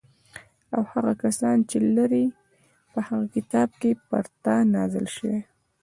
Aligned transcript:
او 0.75 0.81
هغه 0.93 1.13
کسان 1.23 1.57
چې 1.69 1.77
لري 1.95 2.25
په 2.93 2.99
هغه 3.07 3.25
کتاب 3.35 3.67
چې 3.81 3.89
پر 4.07 4.25
تا 4.43 4.55
نازل 4.75 5.05
شوی 5.15 5.39